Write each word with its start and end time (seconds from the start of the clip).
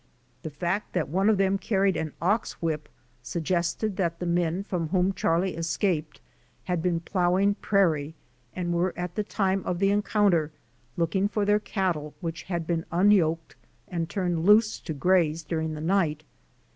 The 0.41 0.49
fact 0.49 0.93
that 0.93 1.09
one 1.09 1.29
of 1.29 1.37
them 1.37 1.59
carried 1.59 1.95
an 1.95 2.13
ox 2.19 2.53
whip 2.53 2.89
suggested 3.21 3.97
that 3.97 4.17
the 4.17 4.25
men 4.25 4.63
from 4.63 4.87
whom 4.89 5.13
Charlie 5.13 5.55
escaped 5.55 6.19
had 6.63 6.81
been 6.81 7.01
plowing 7.01 7.53
prairie 7.53 8.15
and 8.55 8.73
were 8.73 8.97
at 8.97 9.13
the 9.13 9.23
time 9.23 9.61
of 9.63 9.77
the 9.77 9.91
encounter 9.91 10.51
looking 10.97 11.27
for 11.27 11.45
their 11.45 11.59
cattle 11.59 12.15
which 12.19 12.41
had 12.49 12.65
been 12.65 12.83
unyoked 12.91 13.55
and 13.89 14.09
turned 14.09 14.43
loose 14.43 14.79
to 14.79 14.95
graze 14.95 15.43
during 15.43 15.75
the 15.75 15.81
night. 15.81 16.23